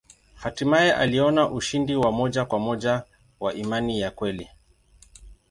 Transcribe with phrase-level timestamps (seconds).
[0.35, 3.03] Hatimaye aliona ushindi wa moja kwa moja
[3.39, 4.49] wa imani ya kweli.